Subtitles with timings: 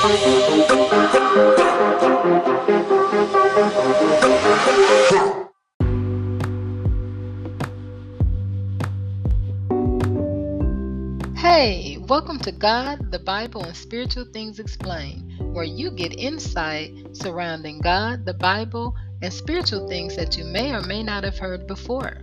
[0.00, 0.08] Hey,
[12.08, 18.24] welcome to God, the Bible, and Spiritual Things Explained, where you get insight surrounding God,
[18.24, 22.22] the Bible, and spiritual things that you may or may not have heard before.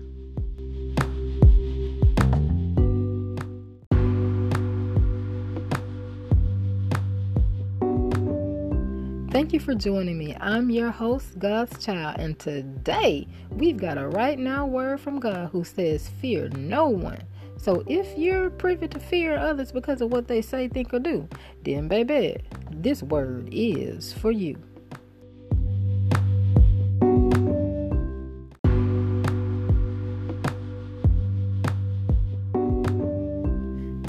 [9.38, 10.36] Thank you for joining me.
[10.40, 15.50] I'm your host, God's Child, and today we've got a right now word from God
[15.52, 17.22] who says, Fear no one.
[17.56, 21.30] So if you're privy to fear others because of what they say, think, or do,
[21.64, 22.38] then baby,
[22.72, 24.58] this word is for you.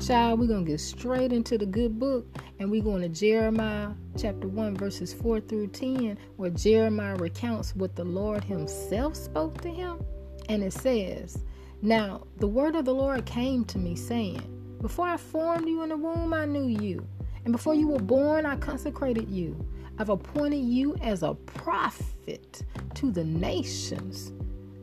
[0.09, 2.25] Child, we're going to get straight into the good book
[2.59, 7.95] and we're going to Jeremiah chapter 1, verses 4 through 10, where Jeremiah recounts what
[7.95, 10.01] the Lord Himself spoke to him.
[10.49, 11.45] And it says,
[11.83, 14.41] Now the word of the Lord came to me, saying,
[14.81, 17.07] Before I formed you in the womb, I knew you.
[17.45, 19.63] And before you were born, I consecrated you.
[19.99, 22.63] I've appointed you as a prophet
[22.95, 24.33] to the nations.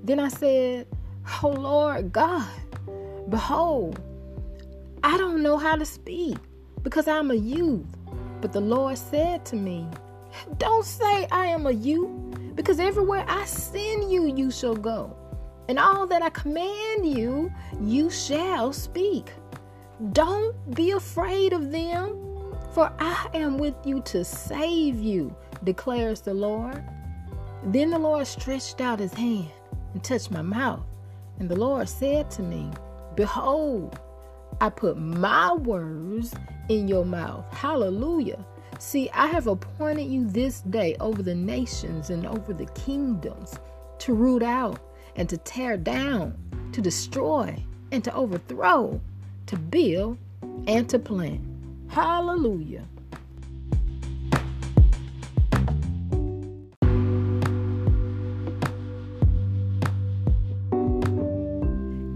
[0.04, 0.86] Then I said,
[1.42, 2.48] Oh Lord God,
[3.30, 4.00] behold,
[5.06, 6.36] I don't know how to speak
[6.82, 7.86] because I'm a youth.
[8.42, 9.88] But the Lord said to me,
[10.58, 15.16] Don't say I am a youth, because everywhere I send you, you shall go.
[15.70, 19.32] And all that I command you, you shall speak.
[20.12, 22.18] Don't be afraid of them,
[22.74, 26.84] for I am with you to save you, declares the Lord.
[27.66, 29.52] Then the Lord stretched out his hand
[29.94, 30.84] and touched my mouth.
[31.38, 32.72] And the Lord said to me,
[33.16, 34.00] Behold,
[34.62, 36.34] I put my words
[36.70, 37.46] in your mouth.
[37.54, 38.44] Hallelujah.
[38.80, 43.58] See, I have appointed you this day over the nations and over the kingdoms
[44.00, 44.80] to root out
[45.16, 46.38] and to tear down,
[46.74, 49.00] to destroy and to overthrow,
[49.48, 50.18] to build
[50.68, 51.42] and to plant.
[51.88, 52.86] Hallelujah.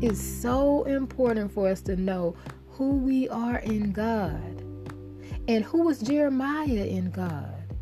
[0.10, 2.36] It's so important for us to know
[2.72, 4.64] who we are in God.
[5.48, 7.76] And who was Jeremiah in God?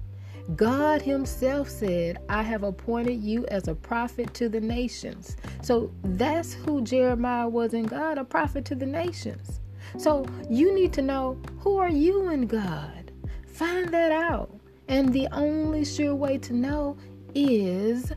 [0.58, 5.38] God Himself said, I have appointed you as a prophet to the nations.
[5.62, 9.62] So that's who Jeremiah was in God, a prophet to the nations.
[9.98, 13.10] So you need to know who are you in God?
[13.46, 14.54] Find that out.
[14.90, 16.98] And the only sure way to know
[17.34, 18.12] is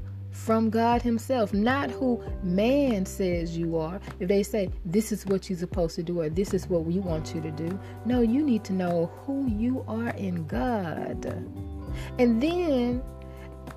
[0.45, 4.01] from God Himself, not who man says you are.
[4.19, 6.99] If they say, this is what you're supposed to do, or this is what we
[6.99, 7.79] want you to do.
[8.05, 11.25] No, you need to know who you are in God.
[12.19, 13.03] And then,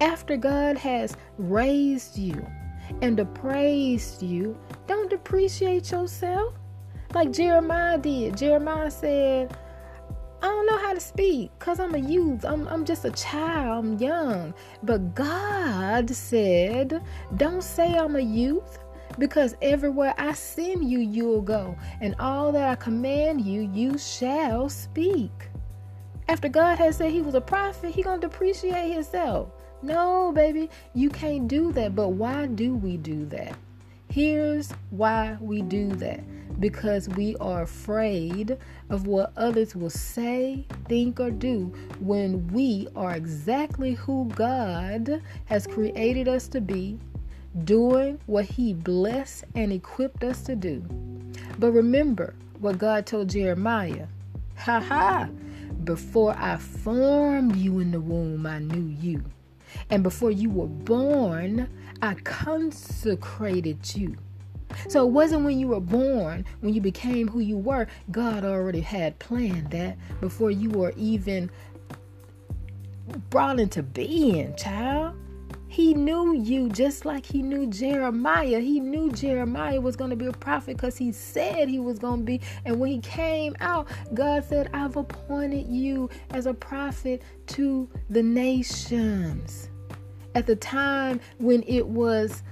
[0.01, 2.45] after God has raised you
[3.01, 4.57] and appraised you,
[4.87, 6.53] don't depreciate yourself
[7.13, 8.37] like Jeremiah did.
[8.37, 9.55] Jeremiah said,
[10.43, 12.43] I don't know how to speak because I'm a youth.
[12.43, 13.85] I'm, I'm just a child.
[13.85, 14.53] I'm young.
[14.83, 17.01] But God said,
[17.37, 18.77] Don't say I'm a youth
[19.17, 21.77] because everywhere I send you, you'll go.
[22.01, 25.31] And all that I command you, you shall speak.
[26.27, 29.49] After God has said he was a prophet, he to depreciate himself.
[29.81, 31.95] No, baby, you can't do that.
[31.95, 33.55] But why do we do that?
[34.09, 36.21] Here's why we do that
[36.59, 38.57] because we are afraid
[38.89, 45.67] of what others will say, think, or do when we are exactly who God has
[45.67, 46.99] created us to be,
[47.63, 50.79] doing what He blessed and equipped us to do.
[51.59, 54.07] But remember what God told Jeremiah
[54.55, 55.29] Ha ha!
[55.83, 59.23] Before I formed you in the womb, I knew you.
[59.89, 61.69] And before you were born,
[62.01, 64.15] I consecrated you.
[64.89, 68.81] So it wasn't when you were born, when you became who you were, God already
[68.81, 71.49] had planned that before you were even
[73.29, 75.15] brought into being, child.
[75.67, 78.59] He knew you just like he knew Jeremiah.
[78.59, 82.19] He knew Jeremiah was going to be a prophet because he said he was going
[82.19, 82.41] to be.
[82.63, 88.21] And when he came out, God said, I've appointed you as a prophet to the
[88.21, 89.69] nations.
[90.35, 92.43] At the time when it was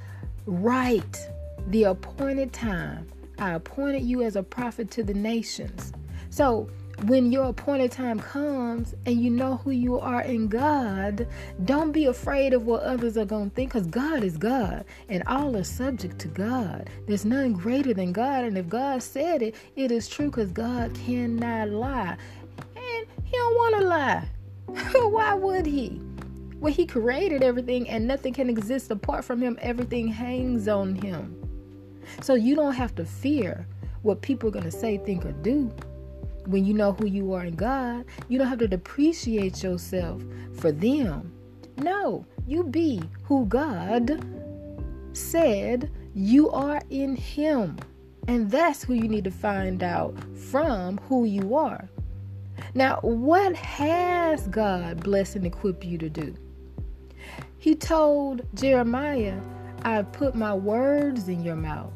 [0.48, 1.30] right
[1.68, 3.08] the appointed time,
[3.40, 5.94] I appointed you as a prophet to the nations.
[6.30, 6.70] So,
[7.06, 11.28] when your appointed time comes and you know who you are in God,
[11.66, 15.24] don't be afraid of what others are going to think because God is God and
[15.26, 16.90] all are subject to God.
[17.08, 18.44] There's none greater than God.
[18.44, 22.18] And if God said it, it is true because God cannot lie.
[22.76, 24.28] And He don't want to lie.
[24.94, 26.00] Why would he?
[26.60, 29.58] Well, he created everything and nothing can exist apart from him.
[29.62, 31.41] Everything hangs on him.
[32.22, 33.68] So you don't have to fear
[34.02, 35.72] what people are going to say, think, or do
[36.46, 38.06] when you know who you are in God.
[38.28, 40.24] You don't have to depreciate yourself
[40.58, 41.32] for them.
[41.78, 44.26] No, you be who God
[45.14, 47.78] said you are in Him.
[48.28, 51.90] And that's who you need to find out from who you are.
[52.76, 56.36] Now, what has God blessed and equipped you to do?
[57.58, 59.40] He told Jeremiah,
[59.84, 61.92] I've put my words in your mouth.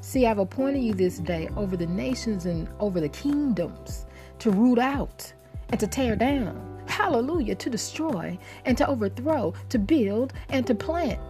[0.00, 4.04] See, I've appointed you this day over the nations and over the kingdoms
[4.40, 5.32] to root out
[5.70, 6.82] and to tear down.
[6.86, 11.20] Hallelujah, to destroy and to overthrow, to build and to plant.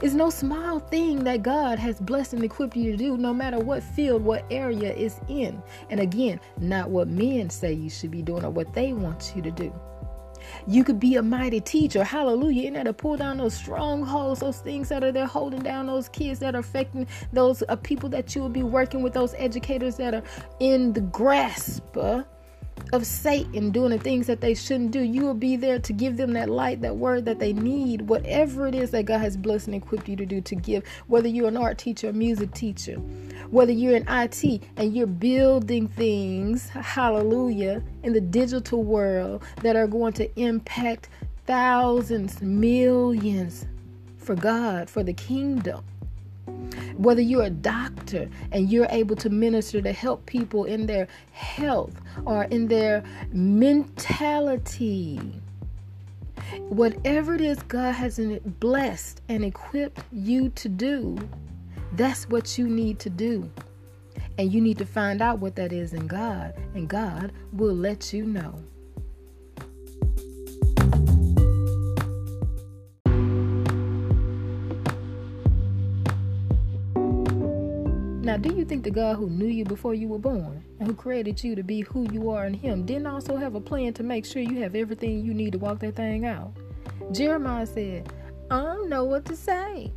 [0.00, 3.58] It's no small thing that God has blessed and equipped you to do, no matter
[3.58, 5.62] what field, what area is in.
[5.90, 9.42] And again, not what men say you should be doing or what they want you
[9.42, 9.72] to do.
[10.66, 12.04] You could be a mighty teacher.
[12.04, 12.70] Hallelujah.
[12.70, 16.40] There to pull down those strongholds, those things that are there holding down those kids
[16.40, 20.14] that are affecting those uh, people that you will be working with, those educators that
[20.14, 20.22] are
[20.60, 21.96] in the grasp.
[21.96, 22.22] Uh,
[22.92, 25.00] of Satan doing the things that they shouldn't do.
[25.00, 28.66] You will be there to give them that light, that word that they need, whatever
[28.66, 30.84] it is that God has blessed and equipped you to do to give.
[31.06, 32.94] Whether you're an art teacher, a music teacher,
[33.50, 39.86] whether you're in IT and you're building things, hallelujah, in the digital world that are
[39.86, 41.08] going to impact
[41.46, 43.66] thousands, millions
[44.16, 45.84] for God, for the kingdom
[46.96, 51.94] whether you're a doctor and you're able to minister to help people in their health
[52.26, 53.02] or in their
[53.32, 55.18] mentality,
[56.68, 58.20] whatever it is God has
[58.60, 61.16] blessed and equipped you to do,
[61.92, 63.50] that's what you need to do.
[64.38, 68.12] And you need to find out what that is in God, and God will let
[68.12, 68.62] you know.
[78.40, 81.42] Do you think the God who knew you before you were born and who created
[81.44, 84.24] you to be who you are in Him didn't also have a plan to make
[84.24, 86.52] sure you have everything you need to walk that thing out?
[87.12, 88.10] Jeremiah said,
[88.50, 89.92] I don't know what to say.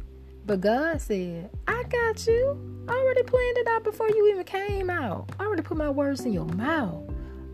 [0.45, 2.85] But God said, I got you.
[2.89, 5.29] I already planned it out before you even came out.
[5.39, 7.09] I already put my words in your mouth.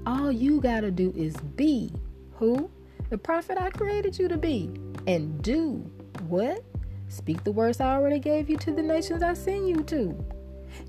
[0.07, 1.93] All you got to do is be
[2.33, 2.71] who?
[3.11, 4.71] The prophet I created you to be.
[5.05, 5.89] And do
[6.27, 6.63] what?
[7.09, 10.25] Speak the words I already gave you to the nations I send you to.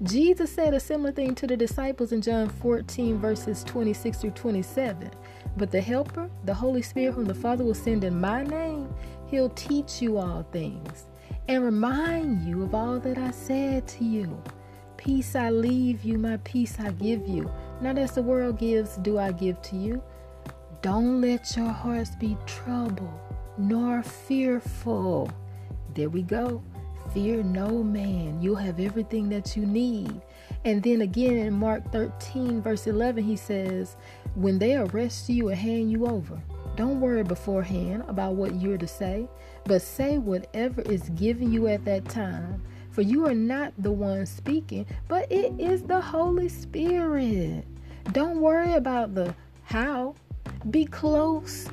[0.02, 5.10] Jesus said a similar thing to the disciples in John 14, verses 26 through 27.
[5.56, 8.92] But the Helper, the Holy Spirit, whom the Father will send in my name,
[9.26, 11.06] he'll teach you all things
[11.48, 14.42] and remind you of all that I said to you.
[14.96, 17.50] Peace I leave you, my peace I give you.
[17.80, 20.02] Not as the world gives, do I give to you.
[20.82, 23.18] Don't let your hearts be troubled,
[23.58, 25.30] nor fearful.
[25.94, 26.62] There we go.
[27.12, 28.40] Fear no man.
[28.40, 30.22] You'll have everything that you need.
[30.64, 33.96] And then again in Mark 13, verse 11, he says,
[34.34, 36.40] When they arrest you and hand you over,
[36.76, 39.28] don't worry beforehand about what you're to say,
[39.64, 42.62] but say whatever is given you at that time.
[42.90, 47.64] For you are not the one speaking, but it is the Holy Spirit.
[48.12, 50.14] Don't worry about the how.
[50.70, 51.68] Be close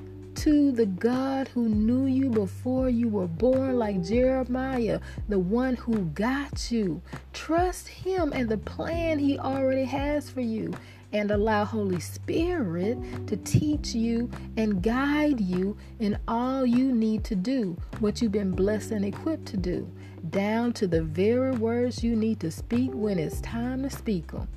[0.48, 6.06] to the God who knew you before you were born, like Jeremiah, the one who
[6.06, 7.02] got you.
[7.34, 10.74] Trust Him and the plan He already has for you,
[11.12, 17.36] and allow Holy Spirit to teach you and guide you in all you need to
[17.36, 19.92] do, what you've been blessed and equipped to do,
[20.30, 24.48] down to the very words you need to speak when it's time to speak them.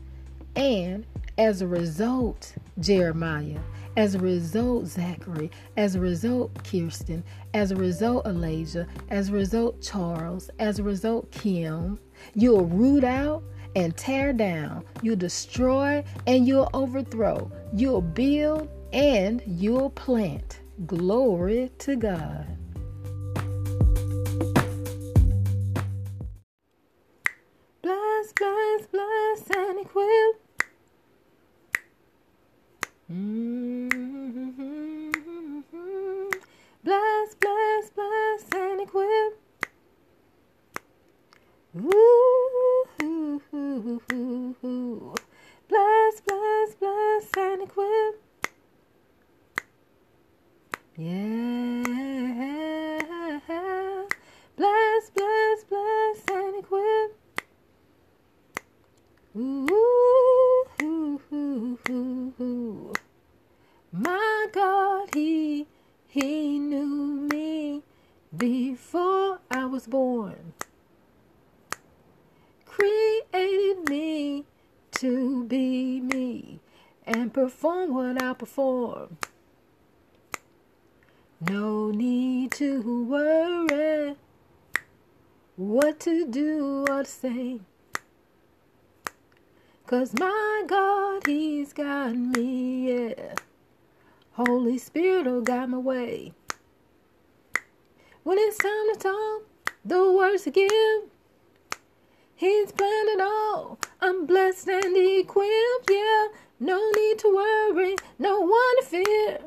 [0.55, 1.05] And
[1.37, 3.59] as a result, Jeremiah,
[4.01, 9.83] as a result, Zachary, as a result, Kirsten, as a result, Elijah, as a result,
[9.83, 11.99] Charles, as a result, Kim,
[12.35, 13.43] you'll root out
[13.77, 20.61] and tear down, you'll destroy and you'll overthrow, you'll build and you'll plant.
[20.87, 22.60] Glory to God.
[41.77, 42.87] Ooh.
[45.69, 48.23] Bless, bless, bless, and equip.
[50.97, 51.83] Yeah.
[54.57, 57.17] Bless, bless, bless, and equip.
[59.37, 59.91] Ooh.
[63.93, 65.67] My God he
[66.09, 67.83] He knew me
[68.37, 70.55] before I was born.
[72.67, 74.45] Created me
[74.93, 76.61] to be me
[77.33, 79.17] perform what I perform.
[81.41, 84.17] No need to worry
[85.57, 87.61] what to do or to say.
[89.87, 93.35] Cause my God, He's got me, yeah.
[94.33, 96.33] Holy Spirit oh, will guide my way.
[98.23, 99.43] When it's time to talk,
[99.85, 101.11] the words to give,
[102.37, 103.79] He's planned it all.
[104.01, 106.29] I'm blessed and equipped, yeah.
[106.63, 109.39] No need to worry, no one to fear.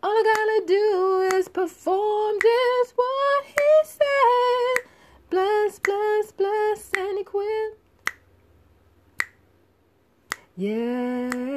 [0.00, 4.88] All I gotta do is perform just what he said.
[5.28, 7.78] Bless, bless, bless, and equip.
[10.56, 11.51] Yeah.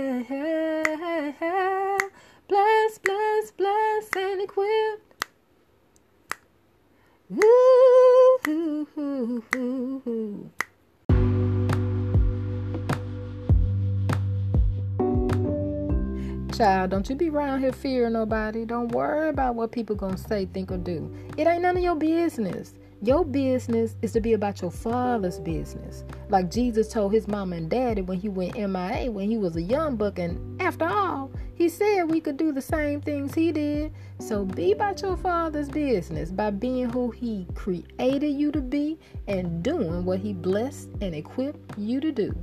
[16.56, 18.64] Child, don't you be around here fearing nobody.
[18.64, 21.14] Don't worry about what people gonna say, think, or do.
[21.36, 22.74] It ain't none of your business.
[23.02, 26.06] Your business is to be about your father's business.
[26.30, 29.62] Like Jesus told his mama and daddy when he went MIA when he was a
[29.62, 30.18] young buck.
[30.18, 33.92] And after all, he said we could do the same things he did.
[34.20, 38.98] So be about your father's business by being who he created you to be
[39.28, 42.34] and doing what he blessed and equipped you to do.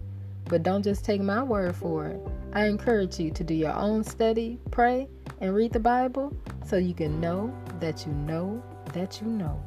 [0.45, 2.21] But don't just take my word for it.
[2.53, 5.09] I encourage you to do your own study, pray,
[5.41, 9.63] and read the Bible so you can know that you know that you know.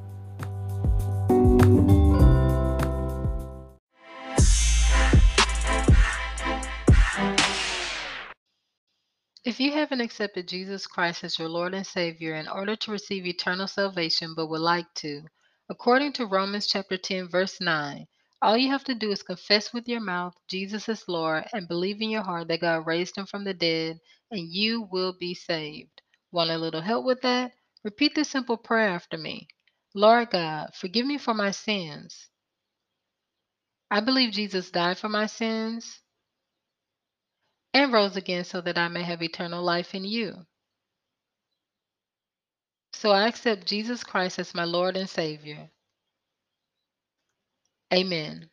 [9.46, 13.28] If you haven't accepted Jesus Christ as your Lord and Savior in order to receive
[13.28, 15.22] eternal salvation but would like to,
[15.70, 18.08] according to Romans chapter 10 verse 9,
[18.46, 22.02] all you have to do is confess with your mouth Jesus is Lord and believe
[22.02, 24.00] in your heart that God raised him from the dead,
[24.32, 26.02] and you will be saved.
[26.32, 27.54] Want a little help with that?
[27.84, 29.48] Repeat this simple prayer after me
[29.96, 32.30] Lord God, forgive me for my sins.
[33.92, 36.02] I believe Jesus died for my sins
[37.74, 40.46] and rose again so that I may have eternal life in you.
[42.94, 45.70] So I accept Jesus Christ as my Lord and Savior.
[47.96, 48.50] Amen.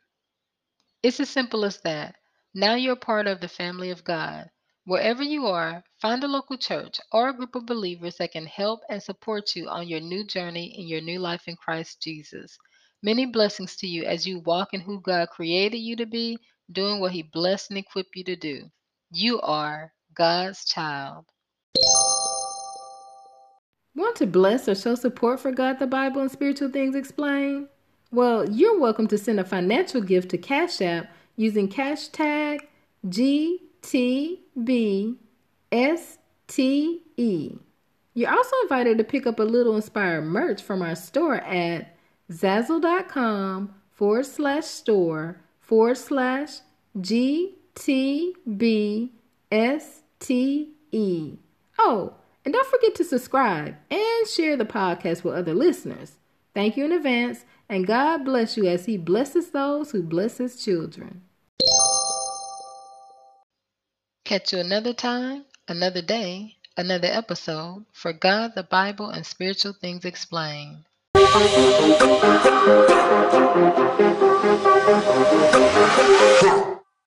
[1.03, 2.15] It's as simple as that.
[2.55, 4.49] Now you're part of the family of God.
[4.85, 8.83] Wherever you are, find a local church or a group of believers that can help
[8.89, 12.57] and support you on your new journey in your new life in Christ Jesus.
[13.03, 16.39] Many blessings to you as you walk in who God created you to be,
[16.71, 18.71] doing what He blessed and equipped you to do.
[19.11, 21.25] You are God's child.
[23.97, 27.69] Want to bless or show support for God, the Bible, and spiritual things explained?
[28.14, 32.69] Well, you're welcome to send a financial gift to Cash App using cash tag
[33.09, 35.16] GTBSTE.
[38.14, 41.97] You're also invited to pick up a little inspired merch from our store at
[42.31, 46.59] zazzle.com forward slash store forward slash
[46.99, 49.09] GTBSTE.
[51.78, 52.14] Oh,
[52.45, 56.19] and don't forget to subscribe and share the podcast with other listeners.
[56.54, 60.62] Thank you in advance, and God bless you as He blesses those who bless His
[60.62, 61.23] children.
[64.26, 70.05] Catch you another time, another day, another episode for God, the Bible, and spiritual things
[70.05, 70.85] explained.
[76.45, 76.69] Huh.